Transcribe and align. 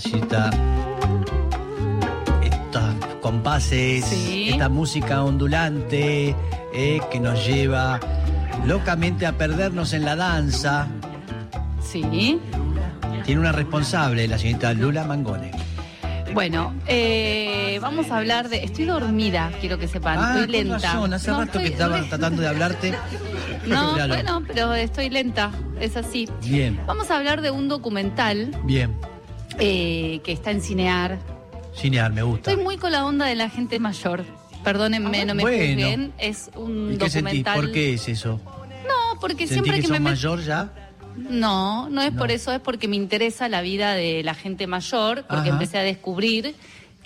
señorita, 0.00 0.50
estos 2.42 2.94
compases, 3.20 4.04
Sí. 4.04 4.50
esta 4.50 4.68
música 4.68 5.22
ondulante 5.22 6.34
eh, 6.72 7.00
que 7.10 7.20
nos 7.20 7.46
lleva 7.46 8.00
locamente 8.66 9.26
a 9.26 9.32
perdernos 9.32 9.92
en 9.92 10.04
la 10.04 10.16
danza. 10.16 10.88
Sí. 11.80 12.38
Tiene 13.24 13.40
una 13.40 13.52
responsable, 13.52 14.28
la 14.28 14.38
señorita 14.38 14.72
Lula 14.74 15.04
Mangone. 15.04 15.50
Bueno, 16.34 16.74
eh, 16.86 17.78
vamos 17.80 18.10
a 18.10 18.18
hablar 18.18 18.48
de. 18.50 18.62
Estoy 18.64 18.84
dormida, 18.84 19.50
quiero 19.60 19.78
que 19.78 19.88
sepan. 19.88 20.18
Ah, 20.20 20.34
estoy 20.40 20.52
lenta. 20.52 20.78
razón, 20.78 21.14
hace 21.14 21.30
No, 21.30 21.38
rato 21.40 21.52
que 21.58 21.66
estoy- 21.68 21.72
estaba 21.72 22.00
tratando 22.02 22.42
de 22.42 22.48
hablarte. 22.48 22.94
No, 23.66 23.94
Claro. 23.94 24.14
bueno, 24.14 24.42
pero 24.46 24.74
estoy 24.74 25.10
lenta. 25.10 25.50
Es 25.80 25.96
así. 25.96 26.28
Bien, 26.44 26.78
Vamos 26.86 27.10
a 27.10 27.16
hablar 27.16 27.40
de 27.40 27.50
un 27.50 27.66
documental 27.66 28.52
bien. 28.62 28.94
Eh, 29.58 30.20
que 30.24 30.32
está 30.32 30.50
en 30.50 30.60
Cinear. 30.62 31.18
Cinear, 31.74 32.12
me 32.12 32.22
gusta. 32.22 32.50
Estoy 32.50 32.64
muy 32.64 32.76
con 32.78 32.92
la 32.92 33.04
onda 33.04 33.26
de 33.26 33.34
la 33.34 33.50
gente 33.50 33.78
mayor. 33.78 34.24
Perdónenme, 34.64 35.24
no 35.24 35.34
me 35.34 35.42
Bueno. 35.42 35.58
juzguen. 35.82 36.12
Es 36.18 36.50
un 36.56 36.92
¿Y 36.94 36.98
qué 36.98 37.08
documental. 37.08 37.54
¿Por 37.54 37.72
qué 37.72 37.94
es 37.94 38.08
eso? 38.08 38.40
No, 38.86 39.20
porque 39.20 39.46
¿Sentís 39.46 39.52
siempre 39.52 39.72
que 39.76 39.80
que, 39.82 39.88
sos 39.88 39.92
me 39.92 40.00
mayor 40.00 40.42
ya? 40.42 40.70
No, 41.16 41.88
no 41.88 42.02
es 42.02 42.12
No. 42.12 42.18
por 42.18 42.30
eso, 42.30 42.52
es 42.52 42.60
porque 42.60 42.88
me 42.88 42.96
interesa 42.96 43.48
la 43.48 43.62
vida 43.62 43.94
de 43.94 44.22
la 44.22 44.34
gente 44.34 44.66
mayor, 44.66 45.24
porque 45.28 45.48
Ajá. 45.48 45.48
empecé 45.50 45.78
a 45.78 45.82
descubrir 45.82 46.54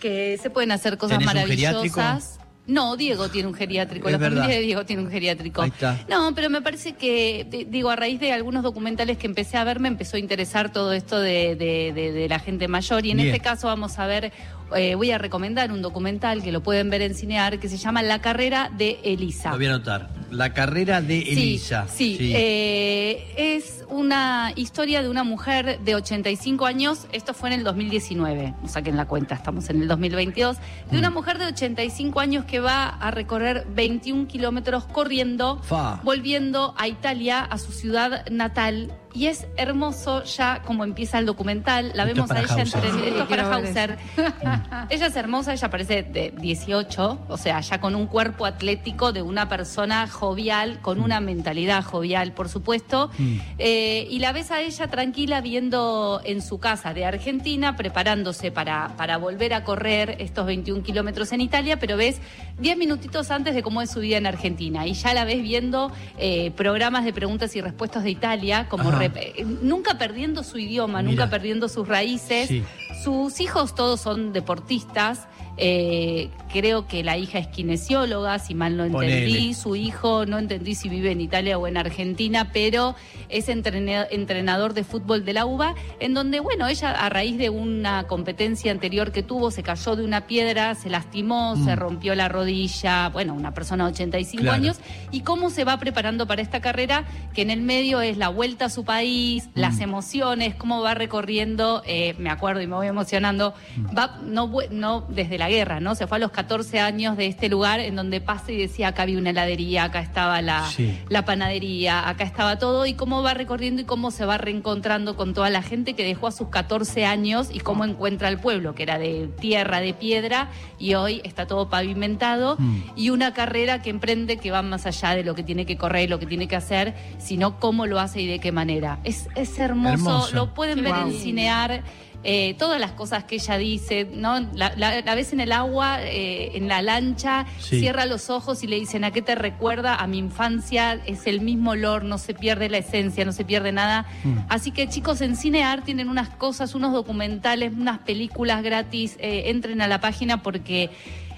que 0.01 0.39
se 0.43 0.51
pueden 0.51 0.73
hacer 0.73 0.97
cosas 0.99 1.19
¿Tenés 1.19 1.33
un 1.33 1.35
maravillosas. 1.41 2.40
No, 2.71 2.97
Diego 2.97 3.29
tiene 3.29 3.49
un 3.49 3.55
geriátrico, 3.55 4.09
Es 4.09 4.13
la 4.13 4.19
verdad. 4.19 4.39
familia 4.39 4.57
de 4.59 4.63
Diego 4.65 4.85
tiene 4.87 5.03
un 5.03 5.11
geriátrico. 5.11 5.63
Ahí 5.63 5.71
está. 5.71 5.99
No, 6.09 6.35
pero 6.35 6.49
me 6.51 6.63
parece 6.63 6.93
que, 6.93 7.47
di- 7.51 7.65
digo, 7.65 7.91
a 7.91 7.97
raíz 7.97 8.21
de 8.21 8.33
algunos 8.33 8.63
documentales 8.63 9.19
que 9.19 9.27
empecé 9.27 9.57
a 9.57 9.65
ver, 9.65 9.81
me 9.81 9.89
empezó 9.89 10.17
a 10.17 10.21
interesar 10.21 10.73
todo 10.73 10.93
esto 10.93 11.19
de, 11.21 11.57
de- 11.57 11.93
de- 11.95 12.13
de 12.13 12.29
la 12.29 12.39
gente 12.39 12.69
mayor. 12.69 13.05
Y 13.05 13.11
en 13.11 13.17
Bien. 13.19 13.29
este 13.31 13.41
caso 13.41 13.67
vamos 13.67 13.99
a 13.99 14.07
ver, 14.07 14.33
eh, 14.77 14.95
voy 14.95 15.11
a 15.11 15.19
recomendar 15.19 15.73
un 15.73 15.83
documental 15.83 16.43
que 16.43 16.53
lo 16.53 16.63
pueden 16.63 16.91
ver 16.91 17.03
en 17.03 17.15
Cinear, 17.15 17.59
que 17.59 17.69
se 17.69 17.77
llama 17.77 18.03
La 18.03 18.21
carrera 18.21 18.71
de 18.77 18.99
Elisa. 19.03 19.51
Lo 19.51 19.57
voy 19.57 19.67
a 19.67 19.71
anotar. 19.75 20.09
La 20.31 20.53
carrera 20.55 21.01
de 21.03 21.19
Elisa. 21.23 21.87
Sí, 21.89 22.17
sí. 22.17 22.33
Eh, 22.35 23.33
es 23.37 23.85
una 23.89 24.53
historia 24.55 25.03
de 25.03 25.09
una 25.09 25.25
mujer 25.25 25.81
de 25.81 25.95
85 25.97 26.65
años, 26.67 27.07
esto 27.13 27.35
fue 27.35 27.49
en 27.49 27.55
el 27.59 27.65
2019, 27.65 28.55
no 28.63 28.69
saquen 28.69 28.97
la 28.97 29.07
cuenta, 29.07 29.35
estamos 29.35 29.69
en 29.71 29.83
el 29.83 29.89
2022, 29.89 30.57
de 30.91 30.99
una 30.99 31.11
Mm. 31.11 31.15
mujer 31.15 31.39
de 31.39 31.47
85 31.47 32.21
años 32.21 32.45
que 32.45 32.61
va 32.61 32.87
a 32.87 33.11
recorrer 33.11 33.67
21 33.75 34.29
kilómetros 34.29 34.85
corriendo, 34.85 35.59
Fa. 35.65 36.01
volviendo 36.05 36.75
a 36.79 36.87
Italia, 36.87 37.41
a 37.41 37.59
su 37.59 37.73
ciudad 37.73 38.25
natal. 38.31 38.93
Y 39.13 39.27
es 39.27 39.49
hermoso 39.57 40.23
ya 40.23 40.63
como 40.65 40.85
empieza 40.85 41.19
el 41.19 41.27
documental. 41.27 41.91
La 41.97 42.05
Esto 42.05 42.15
vemos 42.15 42.31
a 42.31 42.39
ella 42.43 42.55
Hauser. 42.55 42.85
entre. 42.85 43.09
Esto 43.09 43.23
es 43.25 43.29
para 43.29 43.53
Hauser. 43.53 43.99
ella 44.89 45.07
es 45.07 45.17
hermosa, 45.17 45.53
ella 45.53 45.69
parece 45.69 46.05
de 46.05 46.33
18, 46.39 47.19
o 47.29 47.37
sea, 47.37 47.59
ya 47.61 47.81
con 47.81 47.97
un 47.97 48.07
cuerpo 48.07 48.47
atlético 48.47 49.13
de 49.13 49.23
una 49.23 49.49
persona 49.49 50.07
jovial, 50.21 50.81
con 50.83 51.01
una 51.01 51.19
mentalidad 51.21 51.83
jovial, 51.83 52.33
por 52.33 52.51
supuesto. 52.51 53.11
Mm. 53.17 53.37
Eh, 53.59 54.07
y 54.11 54.19
la 54.19 54.33
ves 54.33 54.51
a 54.51 54.61
ella 54.61 54.89
tranquila 54.89 55.41
viendo 55.41 56.21
en 56.25 56.43
su 56.43 56.59
casa 56.59 56.93
de 56.93 57.07
Argentina, 57.07 57.75
preparándose 57.75 58.53
para, 58.53 58.95
para 58.99 59.17
volver 59.17 59.55
a 59.55 59.65
correr 59.65 60.17
estos 60.19 60.45
21 60.45 60.83
kilómetros 60.83 61.33
en 61.33 61.41
Italia, 61.41 61.79
pero 61.79 61.97
ves 61.97 62.21
10 62.59 62.77
minutitos 62.77 63.31
antes 63.31 63.55
de 63.55 63.63
cómo 63.63 63.81
es 63.81 63.91
su 63.91 64.01
vida 64.01 64.19
en 64.19 64.27
Argentina. 64.27 64.87
Y 64.87 64.93
ya 64.93 65.15
la 65.15 65.25
ves 65.25 65.43
viendo 65.43 65.91
eh, 66.19 66.51
programas 66.51 67.07
de 67.07 67.15
preguntas 67.15 67.57
y 67.57 67.63
respuestas 67.63 68.05
de 68.05 68.11
Italia, 68.11 68.69
como 68.69 68.93
eh, 69.01 69.45
nunca 69.63 69.97
perdiendo 69.97 70.45
su 70.45 70.59
idioma, 70.59 70.99
Mira. 70.99 71.11
nunca 71.11 71.31
perdiendo 71.31 71.69
sus 71.69 71.89
raíces. 71.89 72.49
Sí. 72.49 72.63
Sus 73.03 73.41
hijos 73.41 73.75
todos 73.75 74.01
son 74.01 74.33
deportistas. 74.33 75.27
eh, 75.63 76.31
creo 76.51 76.87
que 76.87 77.05
la 77.05 77.19
hija 77.19 77.39
es 77.39 77.47
kinesióloga, 77.49 78.39
si 78.39 78.55
mal 78.55 78.79
no 78.79 78.85
entendí. 78.85 79.07
Ponele. 79.35 79.55
Su 79.55 79.77
hijo, 79.77 80.25
no 80.25 80.39
entendí 80.39 80.75
si 80.75 80.89
vive 80.89 81.11
en 81.11 81.21
Italia 81.21 81.59
o 81.59 81.67
en 81.67 81.77
Argentina, 81.77 82.51
pero 82.51 82.95
es 83.29 83.51
entrena- 83.51 84.07
entrenador 84.11 84.73
de 84.73 84.85
fútbol 84.85 85.23
de 85.27 85.35
la 85.35 85.45
UBA, 85.45 85.75
en 85.99 86.15
donde, 86.15 86.41
bueno, 86.41 86.67
ella 86.67 86.93
a 86.93 87.11
raíz 87.11 87.37
de 87.37 87.51
una 87.51 88.05
competencia 88.05 88.73
anterior 88.73 89.13
que 89.13 89.23
tuvo, 89.23 89.51
se 89.51 89.63
cayó 89.63 89.97
de 89.97 90.05
una 90.05 90.27
piedra, 90.27 90.75
se 90.77 90.89
lastimó, 90.89 91.55
Mm. 91.57 91.65
se 91.67 91.77
rompió 91.77 92.15
la 92.15 92.29
rodilla, 92.31 93.11
bueno, 93.11 93.35
una 93.35 93.53
persona 93.53 93.85
de 93.85 93.93
85 93.93 94.45
Claro. 94.45 94.57
años, 94.57 94.79
y 95.11 95.21
cómo 95.21 95.51
se 95.51 95.65
va 95.65 95.77
preparando 95.79 96.27
para 96.27 96.41
esta 96.41 96.61
carrera, 96.63 97.05
que 97.35 97.43
en 97.43 97.51
el 97.51 97.61
medio 97.61 98.01
es 98.01 98.17
la 98.17 98.31
vuelta 98.31 98.67
a 98.67 98.71
su 98.71 98.85
país, 98.85 99.51
las 99.55 99.77
Mm. 99.77 99.83
emociones, 99.83 100.55
cómo 100.55 100.81
va 100.81 100.95
recorriendo, 100.95 101.83
eh, 101.85 102.15
me 102.19 102.31
acuerdo 102.31 102.63
y 102.63 102.67
me 102.67 102.77
voy 102.77 102.87
emocionando, 102.91 103.55
Mm. 103.77 103.97
va 103.97 104.19
no, 104.25 105.07
desde 105.09 105.39
la 105.39 105.49
guerra, 105.49 105.81
¿no? 105.81 105.95
Se 105.95 106.07
fue 106.07 106.17
a 106.17 106.21
los 106.21 106.31
14 106.31 106.81
años 106.81 107.17
de 107.17 107.27
este 107.27 107.49
lugar 107.49 107.81
en 107.81 107.97
donde 107.97 108.21
pasa 108.21 108.53
y 108.53 108.57
decía, 108.57 108.89
acá 108.89 109.03
había 109.03 109.19
una 109.19 109.31
heladería, 109.31 109.85
acá 109.85 110.01
estaba 110.01 110.43
la, 110.43 110.67
Sí. 110.67 110.99
la 111.09 111.25
panadería, 111.25 112.09
acá 112.09 112.25
estaba 112.25 112.59
todo, 112.59 112.87
y 112.87 112.95
cómo 112.95 113.23
va 113.23 113.35
recorriendo 113.35 113.83
y 113.83 113.85
cómo 113.85 114.11
se 114.11 114.25
va 114.25 114.39
reencontrando 114.39 115.17
con 115.17 115.35
toda 115.35 115.51
la 115.51 115.63
gente 115.63 115.95
que 115.95 116.05
dejó 116.05 116.27
a 116.27 116.33
sus 116.33 116.49
14 116.49 117.05
años 117.07 117.49
y 117.53 117.61
cómo 117.61 117.85
encuentra 117.85 118.29
el 118.29 118.39
pueblo, 118.39 118.75
que 118.75 118.83
era 118.83 118.99
de 118.99 119.29
tierra, 119.41 119.81
de 119.81 119.95
piedra, 119.95 120.51
y 120.79 120.95
hoy 120.95 121.21
está 121.25 121.47
todo 121.47 121.69
pavimentado, 121.69 122.57
Mm. 122.59 122.77
y 122.97 123.11
una 123.11 123.33
carrera 123.33 123.83
que 123.83 123.91
emprende 123.91 124.37
que 124.39 124.51
va 124.51 124.63
más 124.63 124.87
allá 124.87 125.15
de 125.15 125.25
lo 125.25 125.35
que 125.35 125.43
tiene 125.43 125.67
que 125.67 125.77
correr, 125.77 126.09
lo 126.11 126.19
que 126.19 126.27
tiene 126.27 126.49
que 126.49 126.57
hacer, 126.57 126.95
sino 127.19 127.59
cómo 127.59 127.87
lo 127.87 128.01
hace 128.01 128.21
y 128.23 128.27
de 128.27 128.39
qué 128.39 128.53
manera. 128.53 128.99
Es, 129.05 129.29
es 129.35 129.59
hermoso, 129.59 129.95
Hermoso. 129.95 130.35
lo 130.35 130.55
pueden 130.55 130.83
ver 130.83 130.95
en 130.95 131.09
guau. 131.09 131.13
cinear. 131.13 131.83
Eh, 132.23 132.55
todas 132.59 132.79
las 132.81 132.93
cosas 132.93 133.25
que 133.25 133.37
ella 133.37 133.57
dice, 133.57 134.07
¿no? 134.13 134.41
La, 134.55 134.75
la- 134.77 135.01
la 135.01 135.15
ves 135.15 135.33
en 135.33 135.41
el 135.41 135.53
agua, 135.53 136.03
eh, 136.03 136.51
en 136.55 136.69
la 136.69 136.83
lancha, 136.83 137.47
Sí. 137.59 137.81
cierra 137.81 138.05
los 138.05 138.29
ojos 138.29 138.63
y 138.63 138.67
le 138.67 138.77
dicen, 138.79 139.05
¿a 139.05 139.11
qué 139.11 139.23
te 139.23 139.35
recuerda? 139.35 139.95
A 139.95 140.07
mi 140.07 140.19
infancia, 140.19 141.01
es 141.07 141.27
el 141.27 141.41
mismo 141.41 141.71
olor, 141.71 142.05
no 142.05 142.19
se 142.19 142.35
pierde 142.35 142.69
la 142.69 142.79
esencia, 142.79 143.25
no 143.25 143.33
se 143.33 143.45
pierde 143.47 143.73
nada. 143.73 144.07
Mm. 144.25 144.37
Así 144.51 144.71
que 144.71 144.89
chicos, 144.89 145.21
en 145.23 145.35
Cinear 145.35 145.83
tienen 145.83 146.09
unas 146.11 146.29
cosas, 146.29 146.75
unos 146.75 146.93
documentales, 146.93 147.73
unas 147.73 148.01
películas 148.01 148.63
gratis, 148.63 149.17
eh, 149.19 149.45
entren 149.47 149.81
a 149.81 149.89
la 149.89 150.01
página 150.01 150.43
porque 150.43 150.91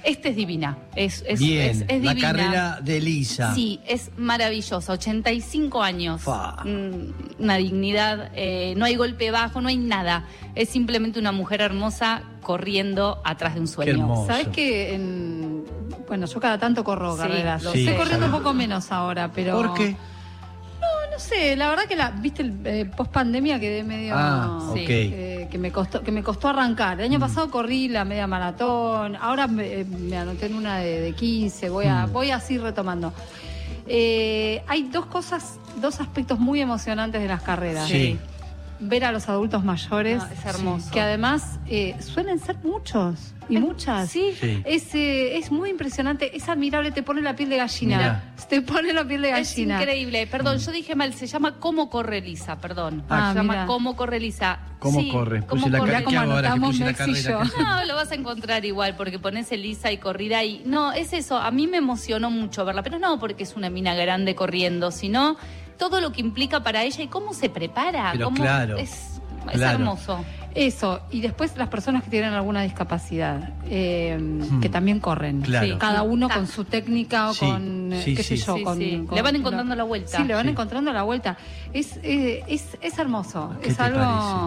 este 0.05 0.31
es 0.31 0.37
divina, 0.37 0.79
es, 0.97 1.25
es, 1.29 1.39
Bien, 1.41 1.71
es- 1.71 1.81
es 1.89 2.03
la 2.03 2.13
divina. 2.15 2.21
carrera 2.33 2.79
de 2.83 2.97
Elisa. 2.99 3.55
Sí, 3.55 3.81
es 3.87 4.11
maravillosa. 4.17 4.93
85 4.93 5.83
años. 5.83 6.23
Fa. 6.23 6.63
Mm, 6.65 7.43
Una 7.43 7.57
dignidad. 7.57 8.31
eh, 8.35 8.75
no 8.77 8.85
hay 8.85 8.97
golpe 8.97 9.31
bajo, 9.31 9.61
no 9.61 9.69
hay 9.69 9.77
nada. 9.77 10.25
Es 10.55 10.69
simplemente 10.69 11.19
una 11.19 11.33
mujer 11.33 11.61
hermosa 11.61 12.23
corriendo 12.43 13.21
atrás 13.25 13.55
de 13.55 13.61
un 13.61 13.69
sueño. 13.69 13.93
hermoso. 13.93 14.27
¿Sabes 14.27 14.49
que 14.49 14.95
en... 14.95 15.65
Bueno, 16.09 16.27
yo 16.27 16.41
cada 16.41 16.59
tanto 16.59 16.83
corro 16.85 17.15
Sí, 17.15 17.23
carreras. 17.23 17.63
lo 17.63 17.73
Estoy 17.73 17.95
corriendo 17.97 18.27
un 18.27 18.33
poco 18.33 18.53
menos 18.53 18.91
ahora, 18.93 19.31
pero... 19.33 19.57
¿Por 19.57 19.75
qué? 19.75 19.97
No 21.13 21.19
sé, 21.19 21.57
la 21.57 21.69
verdad 21.69 21.85
que 21.85 21.95
la, 21.95 22.11
viste, 22.11 22.41
el 22.43 22.55
eh, 22.65 22.85
post 22.87 23.13
pandemia 23.13 23.61
quedé 23.61 23.85
medio 23.85 24.15
Ah, 24.17 24.71
Sí. 24.75 24.81
ok. 24.83 24.89
eh, 24.89 25.32
que 25.49 25.59
me 25.59 25.71
costó, 25.73 26.03
que 26.03 26.13
me 26.13 26.23
costó 26.23 26.49
arrancar. 26.49 27.01
El 27.01 27.07
año 27.11 27.21
pasado 27.21 27.51
corrí 27.51 27.89
la 27.89 28.05
media 28.05 28.27
maratón, 28.27 29.17
ahora 29.17 29.47
me, 29.47 29.81
eh, 29.81 29.85
me 29.85 30.17
anoté 30.17 30.47
en 30.47 30.55
una 30.55 30.79
de, 30.79 31.01
de 31.01 31.13
15, 31.15 31.69
voy 31.71 31.87
a, 31.87 32.07
Mm. 32.07 32.13
voy 32.13 32.31
así 32.31 32.59
retomando. 32.59 33.13
Eh, 33.87 34.63
hay 34.69 34.85
dos 34.85 35.07
cosas, 35.07 35.59
dos 35.81 36.01
aspectos 36.01 36.39
muy 36.39 36.61
emocionantes 36.61 37.21
de 37.21 37.29
las 37.29 37.43
carreras. 37.43 37.89
Sí. 37.89 38.19
Ver 38.81 39.05
a 39.05 39.13
los 39.13 39.29
adultos 39.29 39.63
mayores, 39.65 40.23
Ah, 40.23 40.31
es 40.33 40.45
hermoso. 40.45 40.91
que 40.91 41.01
además 41.01 41.59
eh, 41.69 41.95
suelen 42.01 42.39
ser 42.41 42.57
muchos 42.65 43.33
y 43.49 43.59
muchas. 43.59 44.11
Sí. 44.11 44.35
Sí. 44.41 44.61
Es, 44.65 44.95
eh, 44.95 45.37
es 45.37 45.51
muy 45.53 45.71
impresionante, 45.71 46.37
es 46.37 46.49
admirable, 46.49 46.91
te 46.91 47.03
pone 47.03 47.23
la 47.23 47.37
piel 47.37 47.49
de 47.51 47.59
gallina. 47.59 47.97
Mirá. 47.97 48.25
Te 48.53 48.61
pone 48.61 48.93
la 48.93 49.03
piel 49.07 49.23
de 49.23 49.31
Es 49.31 49.51
gallina. 49.55 49.81
increíble. 49.81 50.27
Perdón, 50.27 50.59
yo 50.59 50.73
dije 50.73 50.95
mal. 50.95 51.15
Se 51.15 51.27
llama 51.27 51.55
Cómo 51.59 51.89
corre 51.89 52.21
Lisa, 52.21 52.59
perdón. 52.59 53.03
Ah, 53.09 53.31
se 53.33 53.39
llama 53.39 53.53
mira. 53.55 53.67
Cómo 53.67 53.97
corre 53.97 54.21
Lisa. 54.21 54.59
¿Cómo 54.79 55.01
Sí, 55.01 55.11
corre? 55.11 55.43
¿Cómo 55.47 55.69
la 55.69 55.79
corre? 55.79 55.93
carrera. 55.93 55.99
¿Qué 56.01 56.05
Como 56.05 56.21
hago 56.21 56.33
ahora 56.33 56.49
que 56.49 56.53
anotamos 56.55 56.79
la 56.81 56.93
carrera? 56.93 57.39
No, 57.59 57.85
lo 57.87 57.95
vas 57.95 58.11
a 58.11 58.15
encontrar 58.15 58.65
igual 58.67 58.95
porque 58.97 59.19
pones 59.19 59.51
Elisa 59.53 59.91
y 59.93 59.97
corrida 59.99 60.43
y 60.45 60.61
no, 60.67 60.93
es 60.93 61.13
eso, 61.15 61.39
a 61.39 61.51
mí 61.51 61.67
me 61.67 61.79
emocionó 61.79 62.31
mucho 62.31 62.65
verla, 62.67 62.83
pero 62.83 62.99
no 62.99 63.19
porque 63.19 63.45
es 63.45 63.55
una 63.57 63.71
mina 63.71 63.95
grande 63.95 64.35
corriendo, 64.35 64.91
sino 64.91 65.37
todo 65.83 66.01
lo 66.01 66.13
que 66.13 66.21
implica 66.21 66.63
para 66.63 66.85
ella 66.85 67.03
y 67.03 67.09
cómo 67.09 67.35
se 67.35 67.51
prepara, 67.51 68.11
Pero 68.13 68.27
cómo 68.27 68.37
claro, 68.37 68.77
es, 68.77 69.21
es 69.49 69.53
claro. 69.55 69.79
hermoso. 69.79 70.25
Eso, 70.55 71.01
y 71.11 71.21
después 71.21 71.57
las 71.57 71.69
personas 71.69 72.03
que 72.05 72.11
tienen 72.11 72.33
alguna 72.35 72.63
discapacidad, 72.63 73.51
eh, 73.71 74.19
que 74.61 74.69
también 74.69 75.01
corren. 75.01 75.41
Claro. 75.41 75.67
Sí. 75.67 75.75
Cada 75.79 76.03
uno 76.03 76.29
Tac. 76.29 76.37
con 76.37 76.47
su 76.47 76.65
técnica 76.65 77.31
o 77.31 77.35
Sí, 77.35 77.47
con, 77.47 77.93
eh, 77.93 78.03
sí, 78.05 78.15
qué 78.15 78.23
sé 78.23 78.37
yo, 78.37 78.57
Sí, 78.57 78.63
con, 78.63 78.79
sí. 78.79 79.05
con- 79.07 79.17
Le 79.17 79.23
van 79.23 79.37
encontrando 79.37 79.75
la 79.75 79.85
vuelta. 79.85 80.17
Sí, 80.19 80.25
le 80.25 80.35
van 80.35 80.45
Sí. 80.45 80.51
encontrando 80.51 80.93
la 80.93 81.03
vuelta. 81.03 81.39
Es, 81.73 81.99
eh, 82.03 82.43
es, 82.49 82.77
es 82.83 82.99
hermoso, 82.99 83.57
¿Qué 83.63 83.71
es 83.71 83.81
algo, 83.81 83.99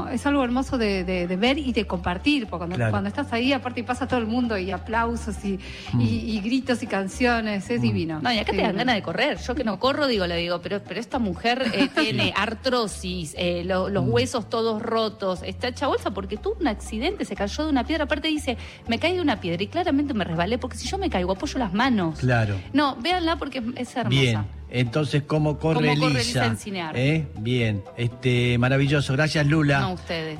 parece? 0.03 0.15
es 0.15 0.25
algo 0.27 0.43
hermoso 0.43 0.77
de, 0.77 1.03
de- 1.03 1.27
de 1.27 1.35
ver 1.37 1.57
y 1.57 1.73
de 1.73 1.87
compartir, 1.87 2.45
porque 2.47 2.59
cuando, 2.59 2.75
Claro. 2.75 2.91
cuando 2.91 3.07
estás 3.09 3.33
ahí, 3.33 3.51
aparte 3.51 3.83
pasa 3.83 4.07
todo 4.07 4.19
el 4.19 4.27
mundo 4.27 4.57
y 4.59 4.69
aplausos 4.71 5.43
y, 5.43 5.59
Mm. 5.93 6.01
y- 6.01 6.35
y 6.37 6.41
gritos 6.41 6.83
y 6.83 6.87
canciones, 6.87 7.67
es 7.69 7.81
divino. 7.81 8.19
No, 8.21 8.31
y 8.31 8.37
acá 8.37 8.51
te 8.51 8.61
dan 8.61 8.75
ganas 8.77 8.93
de 8.95 9.01
correr. 9.01 9.39
Yo 9.39 9.55
que 9.55 9.63
no 9.63 9.79
corro, 9.79 10.05
digo, 10.05 10.27
le 10.27 10.37
digo, 10.37 10.61
pero, 10.61 10.81
pero 10.87 10.99
esta 10.99 11.17
mujer 11.17 11.63
eh, 11.73 11.89
tiene 12.29 12.31
artrosis, 12.35 13.33
eh, 13.37 13.63
lo- 13.65 13.89
los 13.89 14.05
huesos 14.07 14.49
todos 14.49 14.81
rotos. 14.83 15.39
Esta 15.43 15.73
chabona 15.73 15.94
bolsa 15.95 16.11
porque 16.11 16.37
tuvo 16.37 16.57
un 16.59 16.67
accidente, 16.67 17.25
se 17.25 17.35
cayó 17.35 17.63
de 17.63 17.69
una 17.69 17.85
piedra. 17.85 18.05
Aparte 18.05 18.27
dice, 18.27 18.57
me 18.87 18.99
caí 18.99 19.15
de 19.15 19.21
una 19.21 19.39
piedra 19.39 19.63
y 19.63 19.67
claramente 19.67 20.13
me 20.13 20.23
resbalé 20.23 20.57
porque 20.57 20.77
si 20.77 20.87
yo 20.87 20.97
me 20.97 21.09
caigo 21.09 21.31
apoyo 21.31 21.59
las 21.59 21.73
manos. 21.73 22.19
Claro. 22.19 22.55
No, 22.73 22.95
véanla 22.97 23.37
porque 23.37 23.63
es 23.75 23.95
hermosa. 23.95 24.09
Bien, 24.09 24.45
entonces, 24.69 25.23
¿cómo 25.23 25.57
corre 25.57 25.95
¿Cómo 25.95 26.07
corre 26.07 26.21
en 26.21 26.57
Cinear? 26.57 26.97
¿Eh? 26.97 27.27
Bien, 27.39 27.83
este, 27.97 28.57
maravilloso. 28.57 29.13
Gracias, 29.13 29.45
Lula. 29.47 29.79
No, 29.79 29.93
ustedes. 29.93 30.33